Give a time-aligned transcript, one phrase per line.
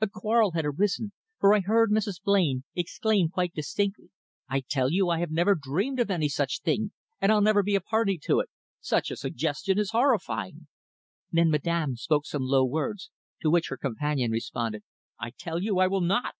[0.00, 1.10] A quarrel had arisen,
[1.40, 2.22] for I heard Mrs.
[2.22, 4.10] Blain exclaim quite distinctly:
[4.48, 7.74] `I tell you I have never dreamed of any such thing; and I'll never be
[7.74, 8.48] a party to it.
[8.80, 10.68] Such a suggestion is horrifying!'
[11.32, 13.10] Then Madame spoke some low words,
[13.40, 14.84] to which her companion responded:
[15.20, 16.36] `I tell you I will not!